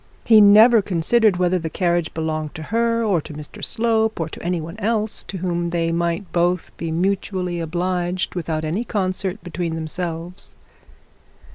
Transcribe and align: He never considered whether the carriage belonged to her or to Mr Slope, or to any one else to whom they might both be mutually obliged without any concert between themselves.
He 0.23 0.41
never 0.41 0.81
considered 0.81 1.37
whether 1.37 1.59
the 1.59 1.69
carriage 1.69 2.11
belonged 2.15 2.55
to 2.55 2.63
her 2.73 3.03
or 3.03 3.21
to 3.21 3.33
Mr 3.35 3.63
Slope, 3.63 4.19
or 4.19 4.29
to 4.29 4.41
any 4.41 4.59
one 4.59 4.77
else 4.79 5.23
to 5.25 5.37
whom 5.37 5.69
they 5.69 5.91
might 5.91 6.33
both 6.33 6.75
be 6.75 6.91
mutually 6.91 7.59
obliged 7.59 8.33
without 8.33 8.65
any 8.65 8.83
concert 8.83 9.43
between 9.43 9.75
themselves. 9.75 10.55